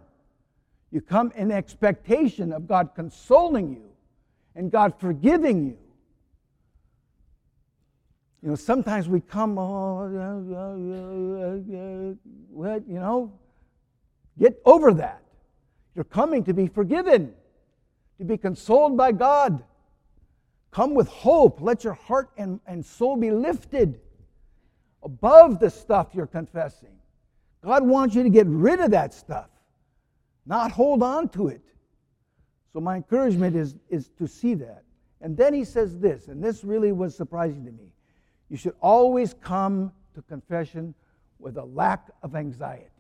You 0.93 1.01
come 1.01 1.33
in 1.37 1.51
expectation 1.51 2.53
of 2.53 2.67
God 2.67 2.91
consoling 2.95 3.73
you 3.73 3.91
and 4.55 4.71
God 4.71 4.99
forgiving 4.99 5.67
you. 5.67 5.79
You 8.43 8.49
know, 8.49 8.55
sometimes 8.55 9.09
we 9.09 9.21
come, 9.21 9.59
oh, 9.59 10.09
you 12.87 12.95
know, 12.99 13.33
get 14.39 14.63
over 14.65 14.95
that. 14.95 15.23
You're 15.95 16.05
coming 16.05 16.45
to 16.45 16.55
be 16.55 16.67
forgiven, 16.67 17.35
to 18.19 18.25
be 18.25 18.39
consoled 18.39 18.97
by 18.97 19.13
God. 19.13 19.63
Come 20.71 20.95
with 20.95 21.09
hope. 21.09 21.61
Let 21.61 21.85
your 21.85 21.93
heart 21.93 22.31
and, 22.39 22.61
and 22.67 22.85
soul 22.85 23.17
be 23.17 23.31
lifted 23.31 24.01
above 25.03 25.61
the 25.61 25.69
stuff 25.69 26.09
you're 26.15 26.27
confessing. 26.27 26.97
God 27.63 27.87
wants 27.87 28.15
you 28.15 28.23
to 28.23 28.31
get 28.31 28.47
rid 28.47 28.81
of 28.81 28.93
that 28.93 29.13
stuff, 29.13 29.50
not 30.47 30.71
hold 30.73 31.03
on 31.03 31.29
to 31.31 31.49
it. 31.49 31.63
So, 32.73 32.81
my 32.81 32.97
encouragement 32.97 33.57
is, 33.57 33.75
is 33.89 34.09
to 34.19 34.27
see 34.27 34.55
that. 34.55 34.85
And 35.21 35.37
then 35.37 35.53
he 35.53 35.65
says 35.65 35.99
this, 35.99 36.29
and 36.29 36.43
this 36.43 36.65
really 36.65 36.93
was 36.93 37.15
surprising 37.15 37.65
to 37.67 37.73
me. 37.73 37.93
You 38.49 38.57
should 38.57 38.75
always 38.81 39.35
come 39.35 39.93
to 40.15 40.23
confession 40.23 40.95
with 41.39 41.57
a 41.57 41.65
lack 41.65 42.11
of 42.23 42.35
anxiety. 42.35 42.91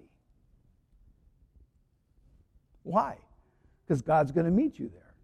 Why? 2.82 3.16
Because 3.84 4.02
God's 4.02 4.32
going 4.32 4.46
to 4.46 4.52
meet 4.52 4.78
you 4.78 4.88
there 4.88 5.14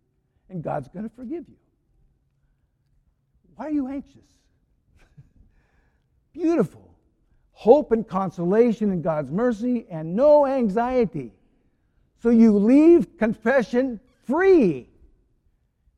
and 0.49 0.63
God's 0.63 0.89
going 0.89 1.09
to 1.09 1.15
forgive 1.15 1.49
you. 1.49 1.57
Why 3.57 3.67
are 3.67 3.71
you 3.71 3.89
anxious? 3.89 4.29
Beautiful. 6.33 6.95
Hope 7.53 7.93
and 7.93 8.07
consolation 8.07 8.93
in 8.93 9.01
God's 9.01 9.31
mercy 9.31 9.87
and 9.91 10.15
no 10.15 10.47
anxiety. 10.47 11.33
So 12.23 12.31
you 12.31 12.57
leave 12.57 13.19
confession 13.19 14.01
free. 14.25 14.89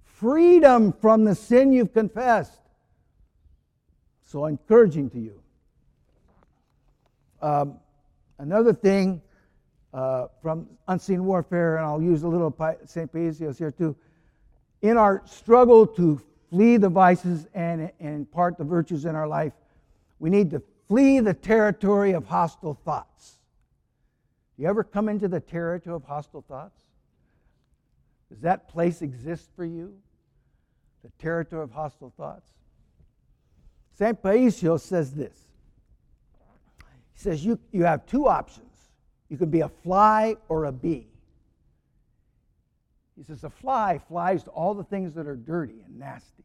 Freedom 0.04 0.92
from 0.92 1.24
the 1.24 1.34
sin 1.34 1.72
you've 1.72 1.92
confessed. 1.92 2.60
So 4.24 4.46
encouraging 4.46 5.10
to 5.10 5.18
you. 5.18 5.40
Um, 7.40 7.78
another 8.38 8.72
thing 8.72 9.22
uh, 9.94 10.26
from 10.42 10.66
Unseen 10.88 11.24
Warfare, 11.24 11.76
and 11.76 11.86
I'll 11.86 12.02
use 12.02 12.24
a 12.24 12.28
little 12.28 12.54
St. 12.84 13.12
Paisios 13.12 13.58
here 13.58 13.70
too. 13.70 13.96
In 14.82 14.96
our 14.96 15.22
struggle 15.24 15.86
to 15.86 16.20
flee 16.50 16.76
the 16.76 16.88
vices 16.88 17.46
and, 17.54 17.90
and 18.00 18.14
impart 18.14 18.58
the 18.58 18.64
virtues 18.64 19.04
in 19.04 19.14
our 19.14 19.26
life, 19.26 19.52
we 20.18 20.30
need 20.30 20.50
to 20.50 20.62
flee 20.88 21.20
the 21.20 21.34
territory 21.34 22.12
of 22.12 22.26
hostile 22.26 22.78
thoughts. 22.84 23.37
You 24.58 24.66
ever 24.66 24.82
come 24.82 25.08
into 25.08 25.28
the 25.28 25.40
territory 25.40 25.94
of 25.94 26.04
hostile 26.04 26.42
thoughts? 26.42 26.80
Does 28.28 28.40
that 28.40 28.68
place 28.68 29.00
exist 29.02 29.48
for 29.54 29.64
you? 29.64 29.94
The 31.04 31.10
territory 31.20 31.62
of 31.62 31.70
hostile 31.70 32.12
thoughts? 32.16 32.50
St. 33.94 34.20
Paisios 34.20 34.80
says 34.80 35.12
this. 35.12 35.36
He 37.14 37.20
says 37.20 37.44
you, 37.44 37.58
you 37.72 37.84
have 37.84 38.04
two 38.04 38.26
options. 38.28 38.64
You 39.28 39.36
can 39.36 39.48
be 39.48 39.60
a 39.60 39.68
fly 39.68 40.36
or 40.48 40.64
a 40.64 40.72
bee. 40.72 41.06
He 43.16 43.22
says 43.22 43.44
a 43.44 43.50
fly 43.50 44.00
flies 44.08 44.42
to 44.44 44.50
all 44.50 44.74
the 44.74 44.84
things 44.84 45.14
that 45.14 45.26
are 45.26 45.36
dirty 45.36 45.82
and 45.84 45.98
nasty 45.98 46.44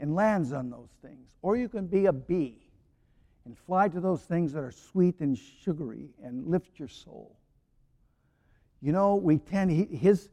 and 0.00 0.14
lands 0.14 0.52
on 0.52 0.70
those 0.70 0.90
things. 1.00 1.30
Or 1.42 1.56
you 1.56 1.68
can 1.68 1.86
be 1.86 2.06
a 2.06 2.12
bee 2.12 2.63
and 3.44 3.58
fly 3.58 3.88
to 3.88 4.00
those 4.00 4.22
things 4.22 4.52
that 4.52 4.60
are 4.60 4.72
sweet 4.72 5.20
and 5.20 5.36
sugary 5.36 6.08
and 6.22 6.46
lift 6.46 6.78
your 6.78 6.88
soul. 6.88 7.36
You 8.80 8.92
know, 8.92 9.16
we 9.16 9.38
tend, 9.38 9.70
his, 9.90 10.30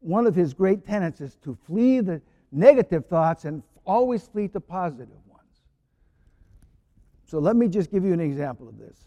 one 0.00 0.26
of 0.26 0.34
his 0.34 0.54
great 0.54 0.86
tenets 0.86 1.20
is 1.20 1.36
to 1.36 1.56
flee 1.66 2.00
the 2.00 2.20
negative 2.52 3.06
thoughts 3.06 3.44
and 3.44 3.62
always 3.84 4.26
flee 4.26 4.48
to 4.48 4.60
ones. 4.60 5.60
so 7.26 7.38
let 7.38 7.56
me 7.56 7.68
just 7.68 7.90
give 7.90 8.04
you 8.04 8.12
an 8.12 8.20
example 8.20 8.68
of 8.68 8.78
this. 8.78 8.98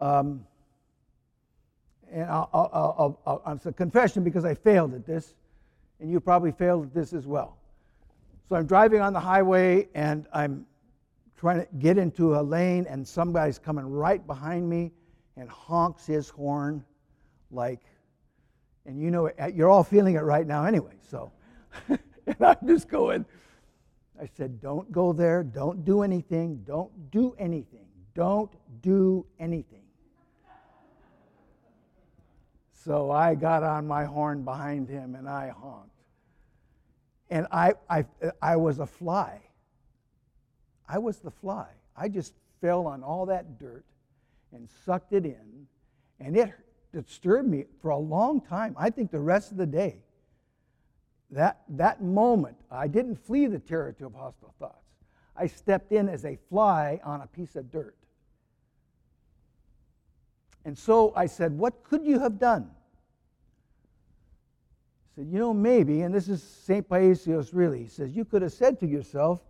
Um, 0.00 0.46
and 2.10 2.24
I'll, 2.24 2.48
I'll, 2.52 3.20
I'll, 3.26 3.52
it's 3.54 3.66
a 3.66 3.72
confession 3.72 4.22
because 4.22 4.44
I 4.44 4.54
failed 4.54 4.94
at 4.94 5.06
this, 5.06 5.34
and 6.00 6.10
you 6.10 6.20
probably 6.20 6.52
failed 6.52 6.84
at 6.84 6.94
this 6.94 7.12
as 7.12 7.26
well. 7.26 7.58
So 8.48 8.56
I'm 8.56 8.66
driving 8.66 9.00
on 9.00 9.12
the 9.12 9.20
highway 9.20 9.88
and 9.94 10.26
I'm 10.32 10.66
trying 11.44 11.60
to 11.60 11.68
get 11.78 11.98
into 11.98 12.36
a 12.36 12.40
lane, 12.40 12.86
and 12.88 13.06
some 13.06 13.30
guy's 13.30 13.58
coming 13.58 13.84
right 13.84 14.26
behind 14.26 14.66
me 14.66 14.90
and 15.36 15.46
honks 15.50 16.06
his 16.06 16.30
horn 16.30 16.82
like, 17.50 17.80
and 18.86 18.98
you 18.98 19.10
know, 19.10 19.26
eh, 19.26 19.48
you're 19.54 19.68
all 19.68 19.84
feeling 19.84 20.14
it 20.14 20.22
right 20.22 20.46
now 20.46 20.64
anyway. 20.64 20.94
So, 21.06 21.30
and 21.88 22.36
I'm 22.40 22.56
just 22.66 22.88
going, 22.88 23.26
I 24.18 24.24
said, 24.24 24.58
Don't 24.58 24.90
go 24.90 25.12
there. 25.12 25.42
Don't 25.42 25.84
do 25.84 26.02
anything. 26.02 26.62
Don't 26.66 27.10
do 27.10 27.36
anything. 27.38 27.88
Don't 28.14 28.50
do 28.80 29.26
anything. 29.38 29.82
So 32.72 33.10
I 33.10 33.34
got 33.34 33.62
on 33.62 33.86
my 33.86 34.06
horn 34.06 34.44
behind 34.44 34.88
him 34.88 35.14
and 35.14 35.28
I 35.28 35.50
honked. 35.50 35.90
And 37.28 37.46
I, 37.52 37.74
I, 37.90 38.06
I 38.40 38.56
was 38.56 38.78
a 38.78 38.86
fly. 38.86 39.43
I 40.88 40.98
was 40.98 41.18
the 41.18 41.30
fly. 41.30 41.68
I 41.96 42.08
just 42.08 42.34
fell 42.60 42.86
on 42.86 43.02
all 43.02 43.26
that 43.26 43.58
dirt 43.58 43.84
and 44.52 44.68
sucked 44.84 45.12
it 45.12 45.24
in, 45.24 45.66
and 46.20 46.36
it 46.36 46.52
disturbed 46.92 47.48
me 47.48 47.64
for 47.82 47.90
a 47.90 47.98
long 47.98 48.40
time. 48.40 48.74
I 48.78 48.90
think 48.90 49.10
the 49.10 49.20
rest 49.20 49.50
of 49.50 49.56
the 49.56 49.66
day. 49.66 50.02
That, 51.30 51.62
that 51.70 52.02
moment, 52.02 52.56
I 52.70 52.86
didn't 52.86 53.16
flee 53.16 53.46
the 53.46 53.58
territory 53.58 54.06
of 54.06 54.14
hostile 54.14 54.54
thoughts. 54.58 54.84
I 55.36 55.48
stepped 55.48 55.90
in 55.90 56.08
as 56.08 56.24
a 56.24 56.38
fly 56.48 57.00
on 57.02 57.22
a 57.22 57.26
piece 57.26 57.56
of 57.56 57.72
dirt. 57.72 57.96
And 60.64 60.78
so 60.78 61.12
I 61.16 61.26
said, 61.26 61.58
What 61.58 61.82
could 61.82 62.04
you 62.06 62.20
have 62.20 62.38
done? 62.38 62.70
He 65.16 65.22
said, 65.22 65.32
You 65.32 65.38
know, 65.38 65.52
maybe, 65.54 66.02
and 66.02 66.14
this 66.14 66.28
is 66.28 66.42
St. 66.42 66.88
Paisios 66.88 67.50
really, 67.52 67.82
he 67.82 67.88
says, 67.88 68.12
You 68.12 68.24
could 68.24 68.42
have 68.42 68.52
said 68.52 68.78
to 68.80 68.86
yourself, 68.86 69.40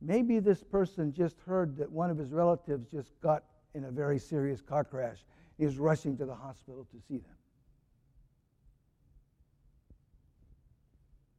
maybe 0.00 0.38
this 0.38 0.62
person 0.62 1.12
just 1.12 1.40
heard 1.40 1.76
that 1.76 1.90
one 1.90 2.10
of 2.10 2.18
his 2.18 2.32
relatives 2.32 2.86
just 2.90 3.12
got 3.20 3.44
in 3.74 3.84
a 3.84 3.90
very 3.90 4.18
serious 4.18 4.60
car 4.60 4.84
crash. 4.84 5.18
He's 5.58 5.78
rushing 5.78 6.16
to 6.18 6.26
the 6.26 6.34
hospital 6.34 6.86
to 6.90 7.00
see 7.08 7.18
them. 7.18 7.36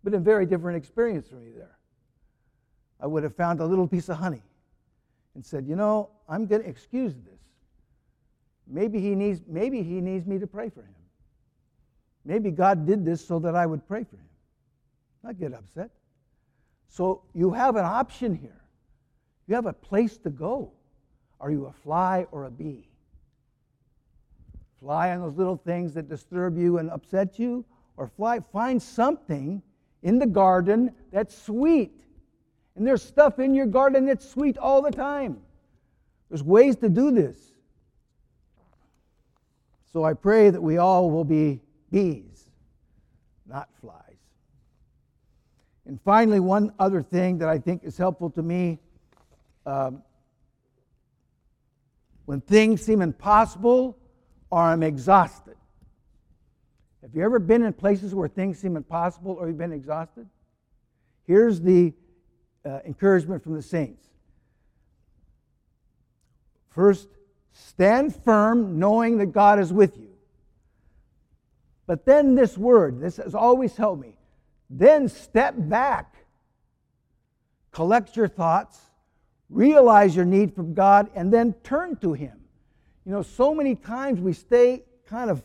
But 0.03 0.13
a 0.13 0.19
very 0.19 0.45
different 0.45 0.77
experience 0.77 1.27
for 1.27 1.35
me 1.35 1.51
there. 1.55 1.77
I 2.99 3.07
would 3.07 3.23
have 3.23 3.35
found 3.35 3.59
a 3.59 3.65
little 3.65 3.87
piece 3.87 4.09
of 4.09 4.17
honey 4.17 4.41
and 5.35 5.45
said, 5.45 5.67
You 5.67 5.75
know, 5.75 6.09
I'm 6.27 6.45
going 6.47 6.63
to 6.63 6.67
excuse 6.67 7.13
this. 7.13 7.39
Maybe 8.67 8.99
he, 8.99 9.15
needs, 9.15 9.41
maybe 9.47 9.83
he 9.83 10.01
needs 10.01 10.25
me 10.25 10.39
to 10.39 10.47
pray 10.47 10.69
for 10.69 10.81
him. 10.81 10.95
Maybe 12.25 12.51
God 12.51 12.85
did 12.85 13.05
this 13.05 13.25
so 13.25 13.39
that 13.39 13.55
I 13.55 13.65
would 13.65 13.87
pray 13.87 14.03
for 14.03 14.17
him. 14.17 14.29
Not 15.23 15.39
get 15.39 15.53
upset. 15.53 15.91
So 16.87 17.21
you 17.33 17.51
have 17.51 17.75
an 17.75 17.85
option 17.85 18.33
here. 18.35 18.61
You 19.47 19.55
have 19.55 19.65
a 19.65 19.73
place 19.73 20.17
to 20.19 20.29
go. 20.29 20.71
Are 21.39 21.51
you 21.51 21.67
a 21.67 21.71
fly 21.71 22.25
or 22.31 22.45
a 22.45 22.51
bee? 22.51 22.89
Fly 24.79 25.11
on 25.11 25.21
those 25.21 25.37
little 25.37 25.57
things 25.57 25.93
that 25.93 26.09
disturb 26.09 26.57
you 26.57 26.77
and 26.77 26.89
upset 26.89 27.39
you, 27.39 27.65
or 27.95 28.07
fly, 28.07 28.39
find 28.51 28.81
something 28.81 29.61
in 30.03 30.19
the 30.19 30.27
garden 30.27 30.93
that's 31.11 31.35
sweet. 31.35 32.03
And 32.75 32.85
there's 32.85 33.01
stuff 33.01 33.39
in 33.39 33.55
your 33.55 33.65
garden 33.65 34.05
that's 34.05 34.29
sweet 34.29 34.57
all 34.57 34.81
the 34.81 34.91
time. 34.91 35.41
There's 36.29 36.43
ways 36.43 36.75
to 36.77 36.89
do 36.89 37.11
this. 37.11 37.39
So 39.93 40.03
I 40.03 40.13
pray 40.13 40.49
that 40.51 40.61
we 40.61 40.77
all 40.77 41.09
will 41.09 41.23
be 41.23 41.61
bees, 41.91 42.49
not 43.47 43.69
flies. 43.81 44.06
And 45.87 46.01
finally, 46.01 46.41
one 46.41 46.73
other 46.79 47.01
thing 47.01 47.37
that 47.37 47.47
I 47.47 47.57
think 47.57 47.85
is 47.85 47.97
helpful 47.97 48.29
to 48.31 48.41
me 48.41 48.77
um, 49.65 50.03
when 52.25 52.41
things 52.41 52.81
seem 52.81 53.01
impossible 53.01 53.97
or 54.49 54.61
I'm 54.63 54.83
exhausted. 54.83 55.55
Have 57.01 57.15
you 57.15 57.23
ever 57.23 57.39
been 57.39 57.63
in 57.63 57.71
places 57.71 58.13
where 58.13 58.27
things 58.27 58.59
seem 58.59 58.75
impossible 58.75 59.37
or 59.39 59.47
you've 59.47 59.57
been 59.57 59.71
exhausted? 59.71 60.27
Here's 61.25 61.61
the 61.61 61.93
uh, 62.65 62.79
encouragement 62.85 63.41
from 63.41 63.53
the 63.53 63.61
saints. 63.61 64.05
First, 66.69 67.07
stand 67.53 68.13
firm 68.13 68.77
knowing 68.77 69.19
that 69.19 69.27
God 69.27 69.57
is 69.57 69.71
with 69.71 69.97
you. 69.97 70.09
But 71.85 72.05
then 72.05 72.35
this 72.35 72.57
word, 72.57 72.99
this 72.99 73.15
has 73.15 73.33
always 73.33 73.77
helped 73.77 74.01
me. 74.01 74.16
Then 74.69 75.07
step 75.07 75.55
back, 75.57 76.15
collect 77.71 78.15
your 78.15 78.27
thoughts, 78.27 78.79
realize 79.49 80.15
your 80.15 80.25
need 80.25 80.53
from 80.53 80.73
God, 80.73 81.09
and 81.15 81.31
then 81.31 81.53
turn 81.63 81.95
to 81.97 82.13
Him. 82.13 82.37
You 83.05 83.13
know, 83.13 83.21
so 83.21 83.55
many 83.55 83.75
times 83.75 84.19
we 84.19 84.33
stay 84.33 84.83
kind 85.05 85.29
of 85.29 85.41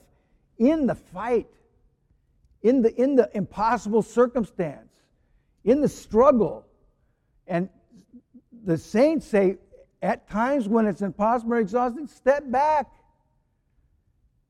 in 0.58 0.86
the 0.86 0.94
fight, 0.94 1.48
in 2.62 2.82
the, 2.82 2.94
in 3.00 3.14
the 3.14 3.30
impossible 3.34 4.02
circumstance, 4.02 4.92
in 5.64 5.80
the 5.80 5.88
struggle. 5.88 6.66
And 7.46 7.68
the 8.64 8.76
saints 8.76 9.26
say, 9.26 9.58
at 10.02 10.28
times 10.28 10.68
when 10.68 10.86
it's 10.86 11.00
impossible 11.00 11.54
or 11.54 11.58
exhausting, 11.58 12.08
step 12.08 12.50
back. 12.50 12.90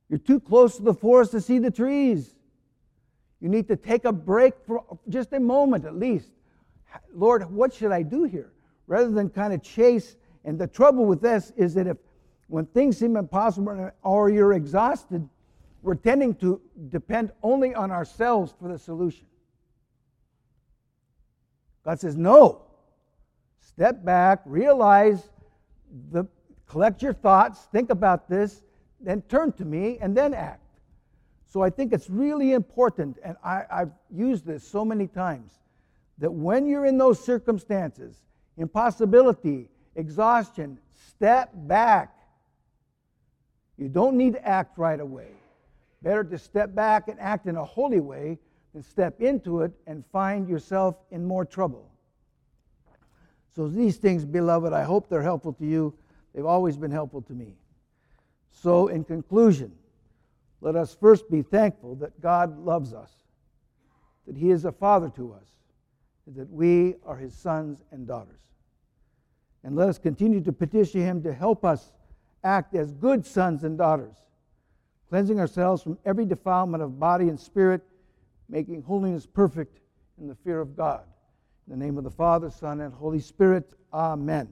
You're 0.08 0.18
too 0.18 0.40
close 0.40 0.76
to 0.76 0.82
the 0.82 0.94
forest 0.94 1.32
to 1.32 1.40
see 1.40 1.58
the 1.58 1.70
trees. 1.70 2.34
You 3.42 3.48
need 3.48 3.66
to 3.68 3.76
take 3.76 4.04
a 4.04 4.12
break 4.12 4.54
for 4.64 4.84
just 5.08 5.32
a 5.32 5.40
moment 5.40 5.84
at 5.84 5.96
least. 5.96 6.30
Lord, 7.12 7.50
what 7.50 7.74
should 7.74 7.90
I 7.90 8.02
do 8.02 8.22
here? 8.22 8.52
Rather 8.86 9.10
than 9.10 9.28
kind 9.30 9.52
of 9.52 9.62
chase. 9.62 10.16
And 10.44 10.56
the 10.56 10.68
trouble 10.68 11.06
with 11.06 11.20
this 11.20 11.52
is 11.56 11.74
that 11.74 11.88
if 11.88 11.96
when 12.46 12.66
things 12.66 12.98
seem 12.98 13.16
impossible 13.16 13.90
or 14.04 14.30
you're 14.30 14.52
exhausted, 14.52 15.28
we're 15.82 15.96
tending 15.96 16.36
to 16.36 16.60
depend 16.88 17.32
only 17.42 17.74
on 17.74 17.90
ourselves 17.90 18.54
for 18.60 18.68
the 18.68 18.78
solution. 18.78 19.26
God 21.84 21.98
says, 21.98 22.16
no. 22.16 22.62
Step 23.60 24.04
back, 24.04 24.42
realize 24.44 25.30
the 26.12 26.26
collect 26.68 27.02
your 27.02 27.12
thoughts, 27.12 27.66
think 27.72 27.90
about 27.90 28.28
this, 28.28 28.62
then 29.00 29.20
turn 29.22 29.52
to 29.52 29.64
me, 29.64 29.98
and 30.00 30.16
then 30.16 30.32
act. 30.32 30.61
So 31.52 31.60
I 31.60 31.68
think 31.68 31.92
it's 31.92 32.08
really 32.08 32.52
important, 32.52 33.18
and 33.22 33.36
I, 33.44 33.64
I've 33.70 33.90
used 34.10 34.46
this 34.46 34.66
so 34.66 34.86
many 34.86 35.06
times, 35.06 35.52
that 36.16 36.32
when 36.32 36.66
you're 36.66 36.86
in 36.86 36.96
those 36.96 37.22
circumstances, 37.22 38.16
impossibility, 38.56 39.68
exhaustion, 39.94 40.78
step 41.08 41.50
back. 41.52 42.16
You 43.76 43.90
don't 43.90 44.16
need 44.16 44.32
to 44.32 44.48
act 44.48 44.78
right 44.78 44.98
away. 44.98 45.28
Better 46.00 46.24
to 46.24 46.38
step 46.38 46.74
back 46.74 47.08
and 47.08 47.20
act 47.20 47.46
in 47.46 47.56
a 47.56 47.64
holy 47.64 48.00
way 48.00 48.38
than 48.72 48.82
step 48.82 49.20
into 49.20 49.60
it 49.60 49.72
and 49.86 50.06
find 50.06 50.48
yourself 50.48 50.96
in 51.10 51.22
more 51.22 51.44
trouble. 51.44 51.86
So, 53.54 53.68
these 53.68 53.98
things, 53.98 54.24
beloved, 54.24 54.72
I 54.72 54.84
hope 54.84 55.10
they're 55.10 55.20
helpful 55.20 55.52
to 55.52 55.66
you. 55.66 55.92
They've 56.34 56.46
always 56.46 56.78
been 56.78 56.90
helpful 56.90 57.20
to 57.20 57.34
me. 57.34 57.56
So, 58.52 58.88
in 58.88 59.04
conclusion, 59.04 59.72
let 60.62 60.76
us 60.76 60.96
first 60.98 61.30
be 61.30 61.42
thankful 61.42 61.96
that 61.96 62.18
God 62.22 62.58
loves 62.58 62.94
us, 62.94 63.12
that 64.26 64.36
He 64.36 64.50
is 64.50 64.64
a 64.64 64.72
Father 64.72 65.10
to 65.16 65.34
us, 65.34 65.48
and 66.26 66.34
that 66.36 66.50
we 66.50 66.94
are 67.04 67.16
His 67.16 67.34
sons 67.34 67.82
and 67.90 68.06
daughters. 68.06 68.40
And 69.64 69.76
let 69.76 69.90
us 69.90 69.98
continue 69.98 70.40
to 70.40 70.52
petition 70.52 71.02
Him 71.02 71.22
to 71.24 71.34
help 71.34 71.64
us 71.64 71.92
act 72.42 72.74
as 72.74 72.92
good 72.92 73.26
sons 73.26 73.64
and 73.64 73.76
daughters 73.76 74.16
cleansing 75.12 75.38
ourselves 75.38 75.82
from 75.82 75.98
every 76.06 76.24
defilement 76.24 76.82
of 76.82 76.98
body 76.98 77.28
and 77.28 77.38
spirit, 77.38 77.82
making 78.48 78.80
holiness 78.80 79.26
perfect 79.26 79.78
in 80.18 80.26
the 80.26 80.34
fear 80.36 80.58
of 80.58 80.74
God. 80.74 81.02
In 81.66 81.78
the 81.78 81.84
name 81.84 81.98
of 81.98 82.04
the 82.04 82.10
Father, 82.10 82.48
Son, 82.48 82.80
and 82.80 82.94
Holy 82.94 83.20
Spirit, 83.20 83.74
Amen. 83.92 84.50